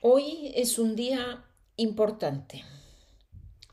Hoy 0.00 0.52
es 0.54 0.78
un 0.78 0.94
día 0.94 1.44
importante. 1.74 2.62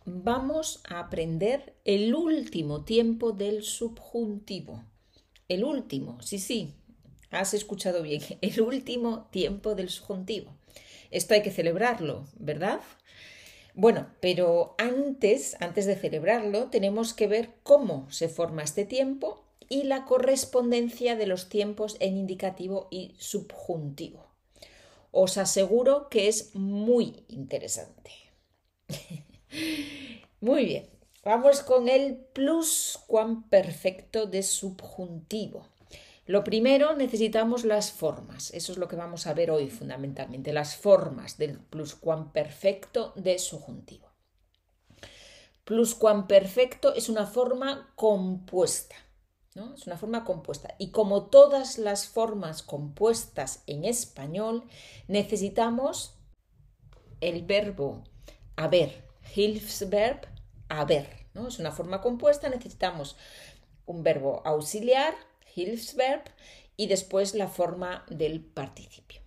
Vamos 0.05 0.81
a 0.89 0.97
aprender 0.97 1.75
el 1.85 2.15
último 2.15 2.83
tiempo 2.83 3.31
del 3.31 3.61
subjuntivo. 3.61 4.83
El 5.49 5.63
último, 5.63 6.19
sí, 6.23 6.39
sí, 6.39 6.73
has 7.29 7.53
escuchado 7.53 8.01
bien, 8.01 8.23
el 8.41 8.59
último 8.61 9.27
tiempo 9.29 9.75
del 9.75 9.89
subjuntivo. 9.89 10.51
Esto 11.11 11.35
hay 11.35 11.43
que 11.43 11.51
celebrarlo, 11.51 12.25
¿verdad? 12.39 12.79
Bueno, 13.75 14.07
pero 14.19 14.73
antes, 14.79 15.55
antes 15.59 15.85
de 15.85 15.95
celebrarlo, 15.95 16.71
tenemos 16.71 17.13
que 17.13 17.27
ver 17.27 17.51
cómo 17.61 18.09
se 18.09 18.29
forma 18.29 18.63
este 18.63 18.83
tiempo 18.83 19.45
y 19.69 19.83
la 19.83 20.05
correspondencia 20.05 21.15
de 21.15 21.27
los 21.27 21.49
tiempos 21.49 21.97
en 21.99 22.17
indicativo 22.17 22.87
y 22.89 23.13
subjuntivo. 23.19 24.34
Os 25.17 25.37
aseguro 25.37 26.09
que 26.09 26.27
es 26.27 26.53
muy 26.55 27.23
interesante. 27.29 28.11
muy 30.41 30.65
bien, 30.65 30.89
vamos 31.23 31.61
con 31.61 31.87
el 31.87 32.17
pluscuamperfecto 32.17 34.25
de 34.25 34.43
subjuntivo. 34.43 35.69
Lo 36.25 36.43
primero 36.43 36.97
necesitamos 36.97 37.63
las 37.63 37.93
formas, 37.93 38.53
eso 38.53 38.73
es 38.73 38.77
lo 38.77 38.89
que 38.89 38.97
vamos 38.97 39.25
a 39.25 39.33
ver 39.33 39.51
hoy 39.51 39.69
fundamentalmente, 39.69 40.51
las 40.51 40.75
formas 40.75 41.37
del 41.37 41.59
pluscuamperfecto 41.59 43.13
de 43.15 43.39
subjuntivo. 43.39 44.11
Pluscuamperfecto 45.63 46.93
es 46.93 47.07
una 47.07 47.25
forma 47.25 47.93
compuesta. 47.95 48.97
Es 49.55 49.87
una 49.87 49.97
forma 49.97 50.25
compuesta. 50.25 50.75
Y 50.77 50.89
como 50.91 51.27
todas 51.27 51.77
las 51.77 52.07
formas 52.07 52.61
compuestas 52.61 53.63
en 53.67 53.85
español, 53.85 54.65
necesitamos 55.07 56.15
el 57.21 57.43
verbo 57.43 58.03
haber, 58.57 59.05
Hilfsverb 59.33 60.27
haber. 60.67 61.27
¿no? 61.33 61.47
Es 61.47 61.59
una 61.59 61.71
forma 61.71 62.01
compuesta, 62.01 62.49
necesitamos 62.49 63.15
un 63.85 64.03
verbo 64.03 64.41
auxiliar, 64.45 65.15
Hilfsverb, 65.55 66.23
y 66.75 66.87
después 66.87 67.33
la 67.33 67.47
forma 67.47 68.05
del 68.09 68.43
participio. 68.43 69.21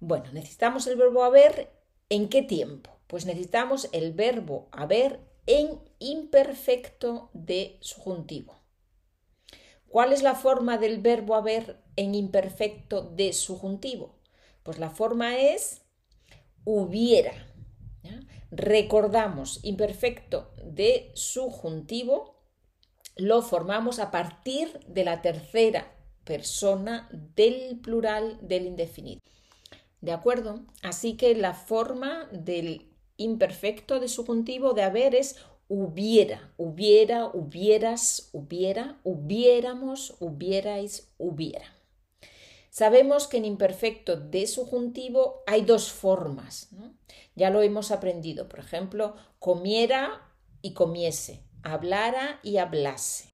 Bueno, 0.00 0.32
necesitamos 0.32 0.86
el 0.86 0.96
verbo 0.96 1.24
haber 1.24 1.70
en 2.08 2.28
qué 2.28 2.42
tiempo? 2.42 2.90
Pues 3.06 3.26
necesitamos 3.26 3.88
el 3.92 4.12
verbo 4.12 4.68
haber 4.72 5.20
en 5.46 5.80
imperfecto 5.98 7.28
de 7.34 7.76
subjuntivo. 7.80 8.59
¿Cuál 9.90 10.12
es 10.12 10.22
la 10.22 10.36
forma 10.36 10.78
del 10.78 10.98
verbo 10.98 11.34
haber 11.34 11.82
en 11.96 12.14
imperfecto 12.14 13.02
de 13.02 13.32
subjuntivo? 13.32 14.20
Pues 14.62 14.78
la 14.78 14.88
forma 14.88 15.36
es 15.36 15.82
hubiera. 16.64 17.32
Recordamos, 18.52 19.58
imperfecto 19.64 20.54
de 20.64 21.10
subjuntivo 21.14 22.40
lo 23.16 23.42
formamos 23.42 23.98
a 23.98 24.12
partir 24.12 24.78
de 24.86 25.04
la 25.04 25.22
tercera 25.22 25.92
persona 26.22 27.08
del 27.34 27.80
plural 27.80 28.38
del 28.42 28.66
indefinido. 28.66 29.20
¿De 30.00 30.12
acuerdo? 30.12 30.66
Así 30.82 31.16
que 31.16 31.34
la 31.34 31.54
forma 31.54 32.28
del 32.30 32.94
imperfecto 33.16 33.98
de 33.98 34.06
subjuntivo 34.06 34.72
de 34.72 34.84
haber 34.84 35.16
es 35.16 35.36
hubiera, 35.70 36.52
hubiera, 36.56 37.26
hubieras, 37.28 38.28
hubiera, 38.32 38.98
hubiéramos, 39.04 40.16
hubierais, 40.18 41.12
hubiera. 41.16 41.76
Sabemos 42.70 43.28
que 43.28 43.36
en 43.36 43.44
imperfecto 43.44 44.16
de 44.16 44.48
subjuntivo 44.48 45.44
hay 45.46 45.62
dos 45.62 45.92
formas. 45.92 46.70
Ya 47.36 47.50
lo 47.50 47.62
hemos 47.62 47.92
aprendido. 47.92 48.48
Por 48.48 48.58
ejemplo, 48.58 49.14
comiera 49.38 50.32
y 50.60 50.74
comiese, 50.74 51.44
hablara 51.62 52.40
y 52.42 52.56
hablase. 52.56 53.32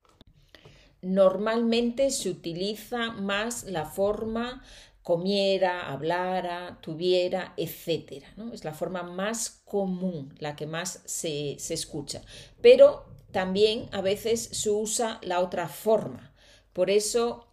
Normalmente 1.00 2.10
se 2.10 2.28
utiliza 2.28 3.12
más 3.12 3.64
la 3.64 3.86
forma 3.86 4.62
comiera, 5.06 5.92
hablara, 5.92 6.80
tuviera, 6.80 7.54
etc. 7.56 8.24
¿no? 8.36 8.52
Es 8.52 8.64
la 8.64 8.74
forma 8.74 9.04
más 9.04 9.62
común, 9.64 10.34
la 10.40 10.56
que 10.56 10.66
más 10.66 11.00
se, 11.04 11.54
se 11.60 11.74
escucha. 11.74 12.22
Pero 12.60 13.06
también 13.30 13.88
a 13.92 14.00
veces 14.00 14.42
se 14.42 14.68
usa 14.68 15.20
la 15.22 15.38
otra 15.38 15.68
forma. 15.68 16.34
Por 16.72 16.90
eso 16.90 17.46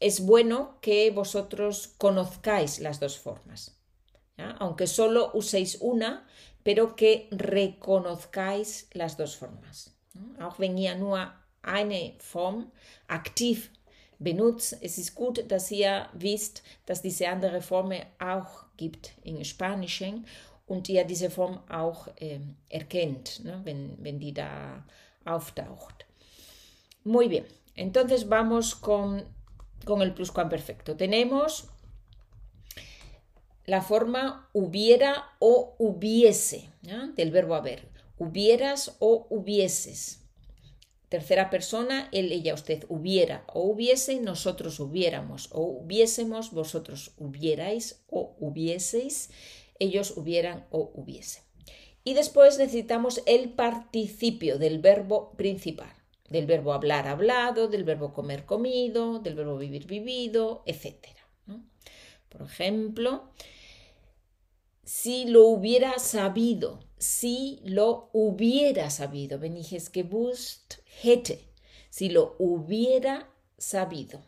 es 0.00 0.26
bueno 0.26 0.80
que 0.80 1.12
vosotros 1.12 1.94
conozcáis 1.96 2.80
las 2.80 2.98
dos 2.98 3.16
formas. 3.18 3.78
Aunque 4.58 4.88
solo 4.88 5.30
uséis 5.32 5.78
una, 5.80 6.26
pero 6.64 6.96
que 6.96 7.28
reconozcáis 7.30 8.88
las 8.94 9.16
dos 9.16 9.36
formas. 9.36 9.96
Auch 10.40 10.58
wenn 10.58 10.76
ihr 10.76 10.96
nur 10.96 11.20
eine 11.62 12.16
Form 12.18 12.72
aktiv 13.06 13.70
benutzt. 14.18 14.76
Es 14.80 14.98
ist 14.98 15.14
gut, 15.14 15.50
dass 15.50 15.70
ihr 15.70 16.08
wisst, 16.14 16.62
dass 16.86 17.02
diese 17.02 17.28
andere 17.28 17.60
Form 17.60 17.92
auch 18.18 18.64
gibt 18.76 19.12
in 19.22 19.44
Spanischen 19.44 20.26
und 20.66 20.88
ihr 20.88 21.04
diese 21.04 21.30
Form 21.30 21.60
auch 21.68 22.08
äh, 22.16 22.40
erkennt, 22.68 23.44
ne, 23.44 23.60
wenn, 23.64 23.96
wenn 24.02 24.18
die 24.18 24.32
da 24.32 24.84
auftaucht. 25.24 26.06
Muy 27.04 27.28
bien, 27.28 27.44
entonces 27.74 28.28
vamos 28.28 28.74
con, 28.74 29.22
con 29.84 30.02
el 30.02 30.12
pluscuamperfecto. 30.12 30.96
Tenemos 30.96 31.68
la 33.66 33.82
forma 33.82 34.48
hubiera 34.52 35.24
o 35.38 35.76
hubiese 35.78 36.70
¿ya? 36.82 37.08
del 37.16 37.30
verbo 37.30 37.54
haber. 37.54 37.88
Hubieras 38.18 38.96
o 38.98 39.26
hubieses. 39.30 40.25
Tercera 41.08 41.50
persona, 41.50 42.08
él, 42.12 42.32
ella, 42.32 42.54
usted 42.54 42.84
hubiera 42.88 43.44
o 43.52 43.62
hubiese, 43.62 44.20
nosotros 44.20 44.80
hubiéramos 44.80 45.48
o 45.52 45.60
hubiésemos, 45.60 46.50
vosotros 46.50 47.12
hubierais 47.16 48.02
o 48.08 48.34
hubieseis, 48.40 49.30
ellos 49.78 50.16
hubieran 50.16 50.66
o 50.70 50.90
hubiesen. 50.94 51.44
Y 52.02 52.14
después 52.14 52.58
necesitamos 52.58 53.22
el 53.26 53.50
participio 53.50 54.58
del 54.58 54.80
verbo 54.80 55.32
principal, 55.36 55.92
del 56.28 56.46
verbo 56.46 56.72
hablar, 56.72 57.06
hablado, 57.06 57.68
del 57.68 57.84
verbo 57.84 58.12
comer, 58.12 58.44
comido, 58.44 59.20
del 59.20 59.34
verbo 59.34 59.56
vivir, 59.58 59.86
vivido, 59.86 60.62
etc. 60.66 61.06
Por 62.28 62.42
ejemplo, 62.42 63.30
si 64.84 65.24
lo 65.24 65.46
hubiera 65.46 65.98
sabido, 65.98 66.80
si 66.98 67.60
lo 67.64 68.10
hubiera 68.12 68.90
sabido, 68.90 69.38
wenn 69.40 69.56
ich 69.56 69.72
es 69.72 69.90
hätte, 71.02 71.40
si 71.90 72.08
lo 72.08 72.36
hubiera 72.38 73.28
sabido. 73.58 74.20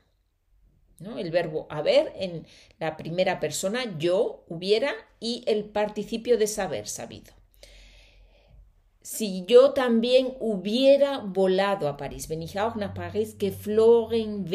¿no? 0.99 1.19
El 1.19 1.31
verbo 1.31 1.67
haber 1.71 2.13
en 2.17 2.47
la 2.79 2.97
primera 2.97 3.41
persona, 3.41 3.99
yo 3.99 4.45
hubiera, 4.49 4.93
y 5.21 5.45
el 5.47 5.65
participio 5.65 6.39
de 6.39 6.47
saber, 6.47 6.89
sabido. 6.89 7.33
Si 9.01 9.45
yo 9.47 9.73
también 9.73 10.37
hubiera 10.39 11.19
volado 11.19 11.89
a 11.89 11.97
París, 11.97 12.29
wenn 12.29 12.43
ich 12.43 12.59
auch 12.59 12.77
nach 12.77 12.95
Paris 12.95 13.37
geflogen 13.39 14.47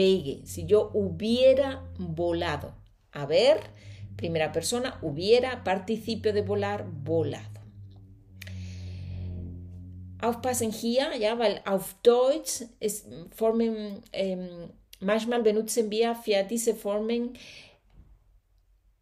si 0.46 0.66
yo 0.66 0.92
hubiera 0.94 1.90
volado, 1.98 2.76
a 3.12 3.26
ver, 3.26 3.72
Primera 4.16 4.52
persona, 4.52 5.00
hubiera, 5.02 5.64
participio 5.64 6.34
de 6.34 6.44
volar, 6.44 6.86
volado. 6.88 7.63
Aufpassen 10.24 10.72
hier, 10.72 11.16
ja, 11.20 11.38
weil 11.38 11.62
auf 11.66 11.96
Deutsch 12.04 12.64
ist 12.80 13.08
Formen, 13.36 14.02
ähm, 14.12 14.70
manchmal 15.00 15.44
benutzen 15.44 15.90
wir 15.92 16.16
für 16.16 16.44
diese 16.44 16.76
Formen 16.76 17.38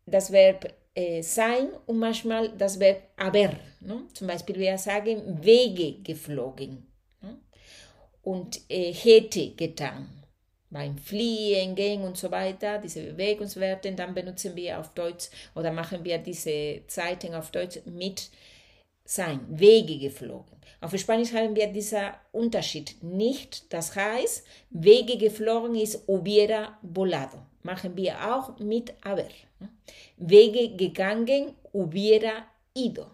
das 0.05 0.31
Verb 0.31 0.73
äh, 0.95 1.21
sein 1.21 1.69
und 1.85 1.99
manchmal 1.99 2.49
das 2.57 2.79
Verb 2.79 3.03
haber. 3.17 3.55
Ne? 3.79 4.03
Zum 4.13 4.27
Beispiel 4.27 4.57
wir 4.57 4.77
sagen 4.77 5.43
Wege 5.43 6.01
geflogen 6.01 6.85
ne? 7.21 7.37
und 8.23 8.59
äh, 8.69 8.91
hätte 8.93 9.51
getan 9.51 10.09
beim 10.71 10.97
Fliehen, 10.97 11.75
Gehen 11.75 12.01
und 12.03 12.17
so 12.17 12.31
weiter, 12.31 12.79
diese 12.79 13.03
Bewegungswerte, 13.03 13.91
dann 13.91 14.13
benutzen 14.13 14.55
wir 14.55 14.79
auf 14.79 14.93
Deutsch 14.93 15.29
oder 15.53 15.71
machen 15.71 16.03
wir 16.03 16.17
diese 16.17 16.81
Zeiten 16.87 17.35
auf 17.35 17.51
Deutsch 17.51 17.79
mit 17.85 18.29
sein, 19.11 19.45
Wege 19.49 19.99
geflogen. 19.99 20.57
Auf 20.79 20.97
Spanisch 20.97 21.33
haben 21.33 21.53
wir 21.55 21.67
dieser 21.67 22.15
Unterschied 22.31 23.03
nicht. 23.03 23.71
Das 23.73 23.93
heißt, 23.93 24.45
Wege 24.69 25.17
geflogen 25.17 25.75
ist 25.75 26.07
hubiera 26.07 26.79
volado. 26.81 27.39
Machen 27.61 27.95
wir 27.97 28.13
auch 28.33 28.57
mit 28.59 28.93
haber. 29.03 29.27
Wege 30.15 30.75
gegangen, 30.77 31.55
hubiera 31.73 32.45
ido. 32.73 33.05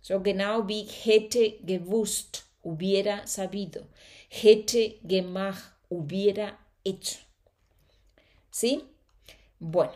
So 0.00 0.20
genau 0.20 0.66
wie 0.68 0.84
hätte 0.84 1.58
gewusst, 1.64 2.46
hubiera 2.62 3.26
sabido. 3.26 3.82
Hätte 4.28 4.94
gemacht, 5.02 5.72
hubiera 5.90 6.56
hecho. 6.84 7.18
¿Sí? 8.50 8.82
Bueno, 9.58 9.92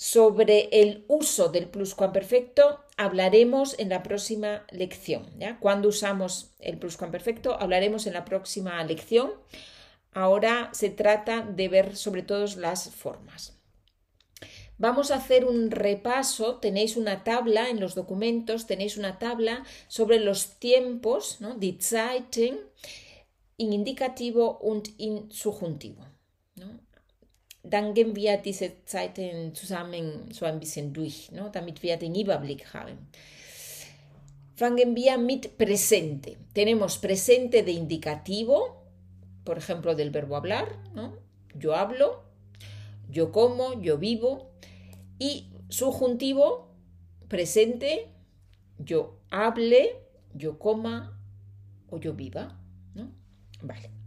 Sobre 0.00 0.68
el 0.70 1.04
uso 1.08 1.48
del 1.48 1.68
pluscuamperfecto 1.68 2.84
hablaremos 2.96 3.76
en 3.80 3.88
la 3.88 4.04
próxima 4.04 4.64
lección. 4.70 5.26
¿ya? 5.40 5.58
Cuando 5.58 5.88
usamos 5.88 6.52
el 6.60 6.78
pluscuamperfecto 6.78 7.60
hablaremos 7.60 8.06
en 8.06 8.12
la 8.12 8.24
próxima 8.24 8.80
lección. 8.84 9.32
Ahora 10.12 10.70
se 10.72 10.90
trata 10.90 11.42
de 11.42 11.68
ver 11.68 11.96
sobre 11.96 12.22
todo 12.22 12.46
las 12.58 12.90
formas. 12.90 13.58
Vamos 14.76 15.10
a 15.10 15.16
hacer 15.16 15.44
un 15.44 15.72
repaso, 15.72 16.58
tenéis 16.58 16.96
una 16.96 17.24
tabla 17.24 17.68
en 17.68 17.80
los 17.80 17.96
documentos, 17.96 18.68
tenéis 18.68 18.98
una 18.98 19.18
tabla 19.18 19.64
sobre 19.88 20.20
los 20.20 20.60
tiempos, 20.60 21.40
¿no? 21.40 21.54
die 21.54 21.76
in 23.56 23.72
indicativo 23.72 24.58
und 24.58 24.90
in 24.98 25.28
subjuntivo. 25.32 26.06
¿no? 26.54 26.78
Dann 27.70 27.94
gehen 27.94 28.16
wir 28.16 28.38
diese 28.38 28.84
Zeiten 28.84 29.54
zusammen 29.54 30.30
so 30.32 30.46
ein 30.46 30.58
bisschen 30.58 30.92
durch, 30.92 31.30
damit 31.52 31.82
wir 31.82 31.96
den 31.96 32.14
Überblick 32.14 32.72
haben. 32.72 33.08
Fangen 34.56 34.96
wir 34.96 35.18
mit 35.18 35.56
presente. 35.56 36.36
Tenemos 36.52 36.98
presente 36.98 37.62
de 37.62 37.72
indicativo, 37.72 38.82
por 39.44 39.58
ejemplo, 39.58 39.94
del 39.94 40.10
verbo 40.10 40.36
hablar. 40.36 40.66
Yo 41.54 41.74
hablo, 41.74 42.24
yo 43.10 43.30
como, 43.30 43.80
yo 43.80 43.98
vivo. 43.98 44.50
Y 45.18 45.52
subjuntivo, 45.68 46.68
presente, 47.28 48.08
yo 48.78 49.18
hable, 49.30 49.96
yo 50.34 50.58
coma 50.58 51.20
o 51.90 51.98
yo 51.98 52.14
viva. 52.14 52.58
Vale. 53.62 53.97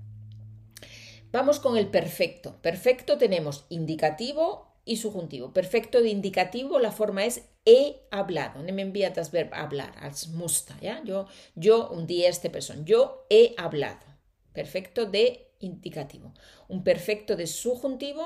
Vamos 1.31 1.59
con 1.59 1.77
el 1.77 1.87
perfecto. 1.87 2.57
Perfecto 2.61 3.17
tenemos 3.17 3.65
indicativo 3.69 4.71
y 4.83 4.97
subjuntivo. 4.97 5.53
Perfecto 5.53 6.01
de 6.01 6.09
indicativo, 6.09 6.79
la 6.79 6.91
forma 6.91 7.25
es 7.25 7.43
he 7.65 8.01
hablado. 8.11 8.61
No 8.63 8.73
me 8.73 8.81
envía 8.81 9.11
das 9.11 9.31
hablar, 9.53 9.93
als 9.99 10.27
musta, 10.29 10.77
¿ya? 10.81 11.01
Yo, 11.03 11.27
yo, 11.55 11.89
un 11.89 12.07
día 12.07 12.29
este 12.29 12.49
persona. 12.49 12.81
Yo 12.83 13.25
he 13.29 13.53
hablado. 13.57 14.05
Perfecto 14.53 15.05
de 15.05 15.53
indicativo. 15.59 16.33
Un 16.67 16.83
perfecto 16.83 17.35
de 17.35 17.47
subjuntivo, 17.47 18.25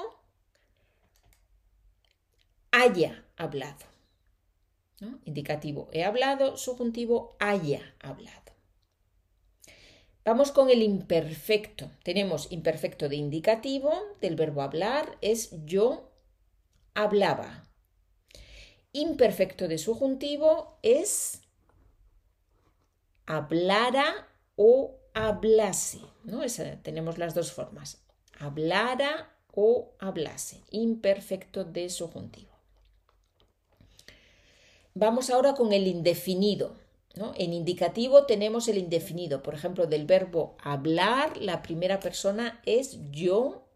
haya 2.72 3.26
hablado. 3.38 3.86
Indicativo 5.26 5.90
he 5.92 6.04
hablado, 6.04 6.58
subjuntivo 6.58 7.36
haya 7.40 7.94
hablado. 8.00 8.55
Vamos 10.26 10.52
con 10.52 10.72
el 10.72 10.82
imperfecto. 10.82 11.92
Tenemos 12.04 12.52
imperfecto 12.52 13.08
de 13.08 13.16
indicativo 13.16 13.94
del 14.22 14.36
verbo 14.36 14.64
hablar, 14.64 15.18
es 15.22 15.52
yo 15.66 16.10
hablaba. 16.96 17.64
Imperfecto 18.92 19.68
de 19.68 19.78
subjuntivo 19.78 20.80
es 20.82 21.42
hablara 23.28 24.28
o 24.56 24.98
hablase. 25.14 26.02
¿no? 26.24 26.42
tenemos 26.82 27.20
las 27.20 27.36
dos 27.36 27.52
formas. 27.52 28.04
Hablara 28.40 29.32
o 29.54 29.94
hablase. 30.00 30.64
Imperfecto 30.72 31.66
de 31.66 31.88
subjuntivo. 31.90 32.52
Vamos 34.96 35.30
ahora 35.30 35.54
con 35.54 35.72
el 35.72 35.86
indefinido. 35.86 36.78
En 37.16 37.54
indicativo 37.54 38.26
tenemos 38.26 38.68
el 38.68 38.78
indefinido. 38.78 39.42
Por 39.42 39.54
ejemplo, 39.54 39.88
del 39.88 40.06
verbo 40.06 40.58
hablar, 40.60 41.38
la 41.38 41.62
primera 41.62 42.00
persona 42.00 42.62
es 42.66 43.00
yo. 43.12 43.68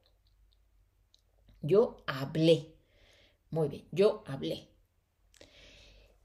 Yo 1.61 2.03
hablé. 2.05 2.73
Muy 3.49 3.69
bien, 3.69 3.85
yo 3.91 4.23
hablé. 4.27 4.67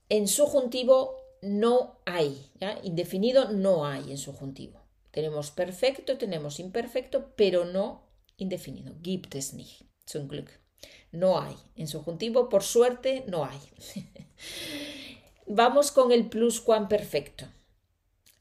En 0.08 0.28
subjuntivo 0.28 1.16
no 1.40 2.00
hay. 2.04 2.50
Indefinido 2.82 3.50
no 3.52 3.86
hay 3.86 4.10
en 4.10 4.18
subjuntivo. 4.18 4.82
Tenemos 5.10 5.52
perfecto, 5.52 6.18
tenemos 6.18 6.58
imperfecto, 6.58 7.32
pero 7.36 7.64
no 7.64 8.02
indefinido. 8.36 8.96
Gibt 9.00 9.36
es 9.36 9.54
nicht. 9.54 9.82
Zum 10.04 10.26
Glück. 10.26 10.50
No 11.12 11.40
hay. 11.40 11.56
En 11.76 11.86
subjuntivo, 11.86 12.48
por 12.48 12.64
suerte, 12.64 13.24
no 13.28 13.44
hay. 13.44 13.60
Vamos 15.46 15.92
con 15.92 16.10
el 16.10 16.28
pluscuamperfecto. 16.30 17.46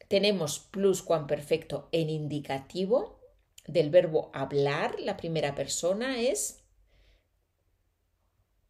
Tenemos 0.08 0.60
pluscuamperfecto 0.60 1.90
en 1.92 2.10
indicativo 2.10 3.20
del 3.68 3.90
verbo 3.90 4.32
hablar. 4.34 5.00
La 5.00 5.18
primera 5.18 5.54
persona 5.54 6.22
es 6.22 6.64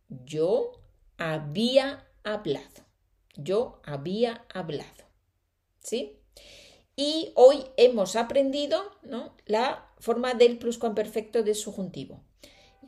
yo 0.09 0.81
había 1.17 2.07
hablado. 2.23 2.85
Yo 3.35 3.81
había 3.85 4.45
hablado. 4.53 5.05
¿Sí? 5.79 6.19
Y 6.95 7.33
hoy 7.35 7.65
hemos 7.77 8.15
aprendido 8.15 8.81
¿no? 9.03 9.35
la 9.45 9.91
forma 9.99 10.33
del 10.33 10.57
pluscuamperfecto 10.57 11.43
de 11.43 11.53
subjuntivo. 11.53 12.23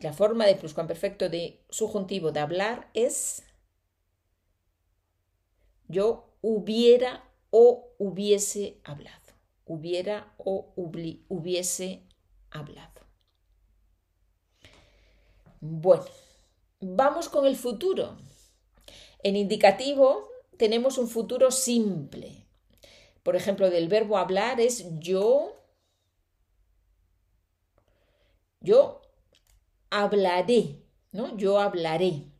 La 0.01 0.11
forma 0.11 0.45
del 0.45 0.57
pluscuamperfecto 0.57 1.29
de 1.29 1.63
subjuntivo 1.69 2.31
de 2.31 2.39
hablar 2.39 2.89
es 2.93 3.43
yo 5.95 6.25
hubiera 6.41 7.23
o 7.51 7.95
hubiese 7.97 8.81
hablado. 8.83 9.31
Hubiera 9.65 10.33
o 10.37 10.73
hubiese 10.75 12.03
hablado. 12.51 13.01
Bueno, 15.61 16.05
vamos 16.81 17.29
con 17.29 17.45
el 17.45 17.55
futuro. 17.55 18.17
En 19.23 19.37
indicativo 19.37 20.27
tenemos 20.57 20.97
un 20.97 21.07
futuro 21.07 21.49
simple. 21.49 22.45
Por 23.23 23.37
ejemplo, 23.37 23.69
del 23.69 23.87
verbo 23.87 24.17
hablar 24.17 24.59
es 24.59 24.85
yo, 24.99 25.55
yo 28.59 29.01
hablaré, 29.89 30.83
¿no? 31.13 31.37
Yo 31.37 31.59
hablaré. 31.59 32.34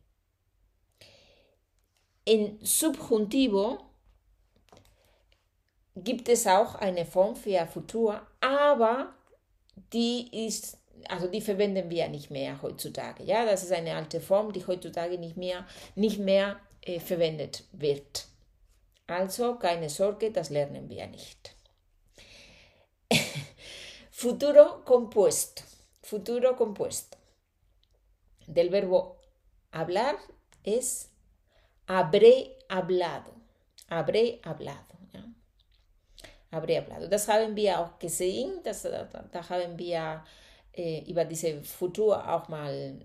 En 2.26 2.58
Subjuntivo 2.60 3.78
gibt 5.94 6.28
es 6.28 6.46
auch 6.46 6.74
eine 6.74 7.06
Form 7.06 7.36
für 7.36 7.66
Futur, 7.66 8.26
aber 8.40 9.14
die 9.92 10.46
ist, 10.46 10.78
also 11.08 11.28
die 11.28 11.40
verwenden 11.40 11.88
wir 11.88 12.08
nicht 12.08 12.30
mehr 12.30 12.60
heutzutage. 12.62 13.22
Ja, 13.22 13.44
das 13.44 13.62
ist 13.62 13.72
eine 13.72 13.94
alte 13.94 14.20
Form, 14.20 14.52
die 14.52 14.66
heutzutage 14.66 15.18
nicht 15.18 15.36
mehr, 15.36 15.66
nicht 15.94 16.18
mehr 16.18 16.58
äh, 16.82 16.98
verwendet 16.98 17.64
wird. 17.72 18.26
Also 19.06 19.54
keine 19.54 19.88
Sorge, 19.88 20.32
das 20.32 20.50
lernen 20.50 20.88
wir 20.88 21.06
nicht. 21.06 21.54
Futuro 24.10 24.82
compuesto. 24.84 25.62
Futuro 26.02 26.56
compuesto. 26.56 27.16
Del 28.48 28.70
verbo 28.70 29.16
hablar 29.72 30.16
es 30.64 31.10
habré 31.86 32.56
hablado, 32.68 33.32
habré 33.88 34.40
hablado. 34.42 34.94
Ja? 35.12 35.24
Habré 36.50 36.78
hablado. 36.78 37.08
Das 37.08 37.28
haben 37.28 37.54
wir 37.56 37.80
auch 37.80 37.98
gesehen, 37.98 38.60
das, 38.62 38.82
da 38.82 39.48
haben 39.48 39.78
wir 39.78 40.24
äh, 40.72 41.10
über 41.10 41.24
diese 41.24 41.62
Futur 41.62 42.28
auch 42.32 42.48
mal 42.48 42.98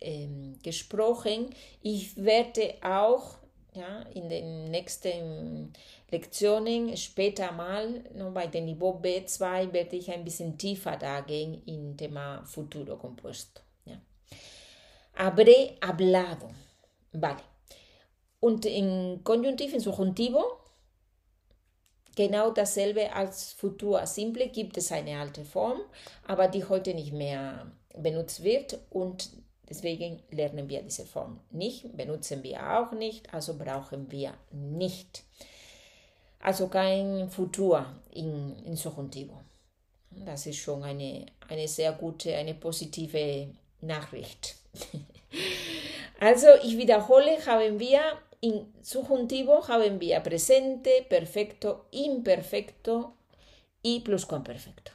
ähm, 0.00 0.58
gesprochen. 0.62 1.50
Ich 1.82 2.16
werde 2.16 2.74
auch 2.82 3.38
ja, 3.76 4.02
in 4.14 4.28
den 4.28 4.70
nächsten 4.70 5.72
Lektionen 6.10 6.96
später 6.96 7.52
mal, 7.52 8.04
no, 8.14 8.30
bei 8.30 8.46
dem 8.46 8.64
Niveau 8.64 8.98
B2, 8.98 9.72
werde 9.72 9.96
ich 9.96 10.10
ein 10.10 10.24
bisschen 10.24 10.56
tiefer 10.56 10.96
da 10.96 11.20
gehen 11.20 11.62
in 11.66 11.96
Thema 11.96 12.42
Futuro 12.44 12.96
Compuesto. 12.96 13.60
Ja. 13.84 14.00
Habré 15.14 15.76
hablado. 15.80 16.50
Vale. 17.12 17.55
Und 18.40 18.66
in 18.66 19.20
Konjunktiv, 19.24 19.72
in 19.72 19.80
Subjuntivo, 19.80 20.44
genau 22.16 22.50
dasselbe 22.50 23.12
als 23.12 23.52
Futur 23.52 24.06
Simple 24.06 24.48
gibt 24.48 24.76
es 24.76 24.90
eine 24.90 25.18
alte 25.18 25.44
Form, 25.44 25.80
aber 26.26 26.48
die 26.48 26.64
heute 26.64 26.94
nicht 26.94 27.12
mehr 27.12 27.70
benutzt 27.96 28.42
wird 28.42 28.78
und 28.90 29.30
deswegen 29.68 30.22
lernen 30.30 30.68
wir 30.68 30.82
diese 30.82 31.06
Form 31.06 31.40
nicht, 31.50 31.96
benutzen 31.96 32.42
wir 32.42 32.78
auch 32.78 32.92
nicht, 32.92 33.32
also 33.32 33.56
brauchen 33.56 34.10
wir 34.10 34.34
nicht. 34.52 35.22
Also 36.40 36.68
kein 36.68 37.28
Futur 37.30 37.86
in, 38.12 38.56
in 38.64 38.76
Subjuntivo. 38.76 39.40
Das 40.10 40.46
ist 40.46 40.56
schon 40.56 40.82
eine, 40.84 41.26
eine 41.48 41.68
sehr 41.68 41.92
gute, 41.92 42.34
eine 42.34 42.54
positive 42.54 43.48
Nachricht. 43.80 44.54
also 46.20 46.46
ich 46.62 46.76
wiederhole, 46.76 47.44
haben 47.46 47.78
wir 47.78 48.00
In 48.40 48.72
subjuntivo 48.82 49.66
haben 49.68 50.00
wir 50.00 50.20
presente, 50.20 51.04
perfecto, 51.08 51.86
imperfecto 51.90 53.14
y 53.82 54.00
pluscuamperfecto. 54.00 54.92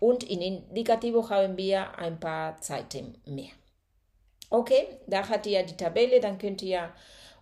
Und 0.00 0.22
in 0.24 0.42
Indikativo 0.42 1.28
haben 1.30 1.56
wir 1.56 1.98
ein 1.98 2.20
paar 2.20 2.60
Zeiten 2.60 3.18
mehr. 3.26 3.52
Okay, 4.50 4.86
da 5.06 5.28
hat 5.28 5.46
ihr 5.46 5.62
die 5.64 5.76
Tabelle, 5.76 6.20
dann 6.20 6.38
könnt 6.38 6.62
ihr 6.62 6.92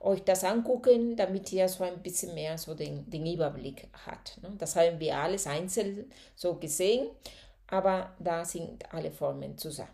euch 0.01 0.23
das 0.25 0.45
angucken, 0.45 1.17
damit 1.17 1.53
ihr 1.53 1.69
so 1.69 1.85
ein 1.85 2.03
bisschen 2.03 2.35
mehr 2.35 2.59
so 2.59 2.75
den, 2.75 3.09
den 3.11 3.27
Überblick 3.27 3.89
hat. 4.07 4.39
Ne? 4.43 4.53
Das 4.59 4.77
haben 4.77 4.99
wir 4.99 5.17
alles 5.17 5.47
einzeln 5.47 6.11
so 6.37 6.55
gesehen, 6.55 7.09
aber 7.67 8.15
da 8.19 8.45
sind 8.45 8.93
alle 8.93 9.11
Formen 9.11 9.59
zusammen. 9.59 9.91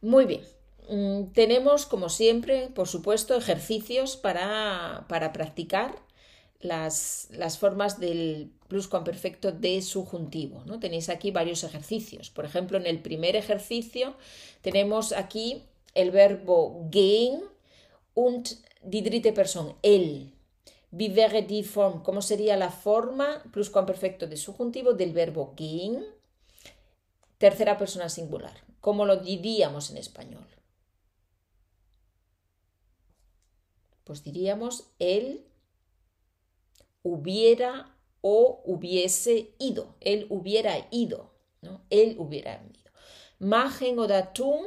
Muy 0.00 0.26
bien. 0.26 0.42
Mm, 0.88 1.32
tenemos, 1.32 1.86
como 1.86 2.08
siempre, 2.08 2.68
por 2.68 2.88
supuesto, 2.88 3.36
ejercicios 3.36 4.16
para, 4.16 5.06
para 5.08 5.32
practicar 5.32 5.94
las, 6.60 7.28
las, 7.30 7.58
formas 7.58 8.00
del 8.00 8.50
pluscuamperfecto 8.68 9.52
de 9.52 9.82
subjuntivo. 9.82 10.62
Tenéis 10.80 11.08
aquí 11.08 11.30
varios 11.30 11.64
ejercicios. 11.64 12.30
Por 12.30 12.44
ejemplo, 12.44 12.78
en 12.78 12.86
el 12.86 13.00
primer 13.00 13.36
ejercicio 13.36 14.14
tenemos 14.62 15.12
aquí 15.12 15.62
el 15.94 16.10
verbo 16.10 16.88
gehen 16.90 17.42
und 18.14 18.48
die 18.82 19.02
dritte 19.02 19.32
Person, 19.32 19.74
él. 19.82 20.32
Wie 20.90 21.64
Form? 21.64 22.02
¿Cómo 22.04 22.22
sería 22.22 22.56
la 22.56 22.70
forma 22.70 23.42
pluscuamperfecto 23.52 24.28
de 24.28 24.36
subjuntivo 24.36 24.92
del 24.92 25.12
verbo 25.12 25.54
gehen? 25.56 26.04
Tercera 27.38 27.76
persona 27.76 28.08
singular. 28.08 28.54
¿Cómo 28.80 29.04
lo 29.04 29.16
diríamos 29.16 29.90
en 29.90 29.96
español? 29.96 30.46
Pues 34.04 34.22
diríamos 34.22 34.92
él 34.98 35.46
hubiera 37.02 37.96
o 38.20 38.62
hubiese 38.64 39.54
ido. 39.58 39.96
Él 40.00 40.26
hubiera 40.30 40.88
ido. 40.90 41.34
¿no? 41.62 41.84
Él 41.90 42.16
hubiera 42.18 42.62
ido. 42.62 42.90
Machen 43.38 43.98
oder 43.98 44.32
tun, 44.32 44.64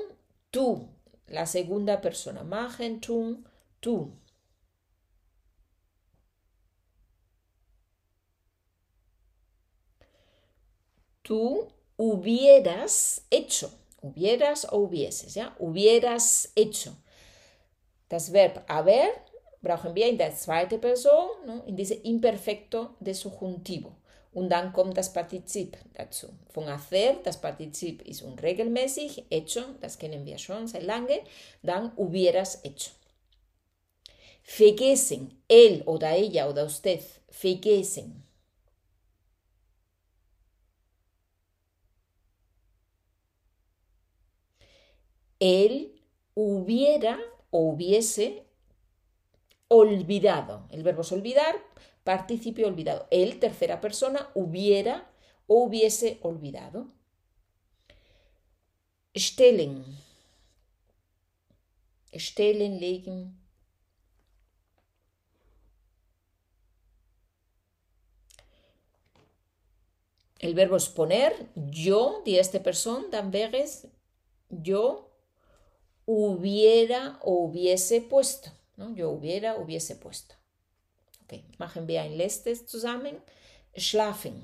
tú. 0.52 0.90
La 1.28 1.46
segunda 1.46 2.02
persona. 2.02 2.44
Machen, 2.44 3.02
tun, 3.02 3.48
tú. 3.80 4.14
Tú 11.22 11.68
hubieras 11.98 13.26
hecho. 13.30 13.72
Hubieras 14.02 14.68
o 14.72 14.78
hubieses, 14.78 15.34
¿ya? 15.34 15.56
Hubieras 15.60 16.52
hecho. 16.56 16.96
Das 18.10 18.32
Verb 18.32 18.64
haber 18.70 19.27
brauchen 19.62 19.96
wir 19.96 20.08
in 20.08 20.18
der 20.18 20.36
zweiten 20.36 20.80
Person, 20.80 21.30
ne, 21.46 21.64
in 21.68 21.76
diesem 21.76 22.02
Imperfekto 22.04 22.90
de 23.00 23.14
Subjuntivo. 23.14 23.96
Und 24.34 24.50
dann 24.50 24.72
kommt 24.72 24.98
das 24.98 25.12
Partizip 25.12 25.78
dazu. 25.96 26.28
Von 26.50 26.68
hacer, 26.68 27.16
das 27.24 27.42
Partizip 27.42 28.02
ist 28.08 28.22
unregelmäßig, 28.22 29.26
hecho, 29.32 29.62
das 29.82 29.98
kennen 29.98 30.26
wir 30.26 30.38
schon 30.38 30.68
sehr 30.68 30.84
lange, 30.84 31.20
dann 31.64 31.96
hubieras 31.98 32.62
hecho. 32.64 32.92
Vergessen, 34.44 35.42
él 35.50 35.84
oder 35.86 36.12
ella 36.12 36.50
oder 36.50 36.66
usted, 36.66 37.02
vergessen. 37.30 38.24
Él 45.40 45.92
hubiera 46.36 47.18
o 47.52 47.72
hubiese 47.72 48.47
olvidado. 49.68 50.68
El 50.72 50.84
verbo 50.84 51.02
es 51.02 51.12
olvidar, 51.12 51.56
participio 52.04 52.68
olvidado. 52.68 53.08
Él, 53.12 53.40
tercera 53.40 53.82
persona, 53.82 54.30
hubiera 54.34 55.10
o 55.48 55.64
hubiese 55.64 56.20
olvidado. 56.22 56.88
Stellen. 59.16 59.84
Stellen, 62.14 62.80
legen. 62.80 63.38
El 70.40 70.54
verbo 70.54 70.76
es 70.76 70.88
poner. 70.88 71.34
Yo, 71.56 72.22
die 72.26 72.40
esta 72.40 72.62
persona, 72.62 73.08
dan 73.12 73.32
veres, 73.32 73.88
yo 74.50 75.12
hubiera 76.06 77.20
o 77.22 77.34
hubiese 77.46 78.02
puesto. 78.02 78.57
Yo 78.78 79.10
hubiera, 79.10 79.58
hubiese 79.58 79.96
puesto. 79.96 80.36
Okay. 81.24 81.44
Machen 81.58 81.88
wir 81.88 82.02
ein 82.02 82.16
letztes 82.16 82.66
zusammen. 82.68 83.22
Schlafen. 83.76 84.44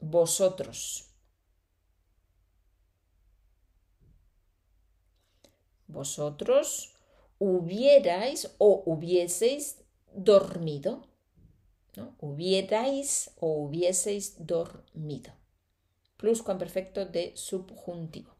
Vosotros. 0.00 1.10
Vosotros 5.88 6.94
hubierais 7.38 8.54
o 8.58 8.82
hubieseis 8.86 9.78
dormido. 10.14 11.06
¿no? 11.96 12.14
Hubierais 12.20 13.30
o 13.40 13.64
hubieseis 13.64 14.46
dormido. 14.46 15.32
Plus 16.16 16.42
con 16.42 16.58
perfecto 16.58 17.04
de 17.04 17.32
subjuntivo. 17.36 18.36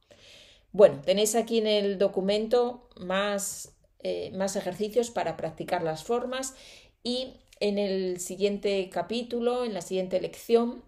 Bueno, 0.73 1.01
tenéis 1.05 1.35
aquí 1.35 1.59
en 1.59 1.67
el 1.67 1.99
documento 1.99 2.89
más 2.97 3.76
eh, 4.09 4.31
más 4.31 4.55
ejercicios 4.55 5.11
para 5.11 5.37
practicar 5.37 5.83
las 5.83 6.05
formas 6.05 6.55
y 7.03 7.35
en 7.59 7.77
el 7.79 8.21
siguiente 8.21 8.89
capítulo, 8.89 9.65
en 9.65 9.75
la 9.75 9.81
siguiente 9.81 10.21
lección, 10.21 10.85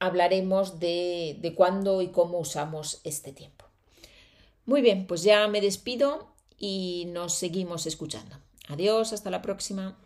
hablaremos 0.00 0.80
de, 0.80 1.36
de 1.40 1.54
cuándo 1.54 2.02
y 2.02 2.08
cómo 2.08 2.40
usamos 2.40 3.00
este 3.04 3.32
tiempo. 3.32 3.64
Muy 4.66 4.82
bien, 4.82 5.06
pues 5.06 5.22
ya 5.22 5.46
me 5.46 5.60
despido 5.60 6.34
y 6.58 7.04
nos 7.12 7.34
seguimos 7.34 7.86
escuchando. 7.86 8.40
Adiós, 8.66 9.12
hasta 9.12 9.30
la 9.30 9.40
próxima. 9.40 9.96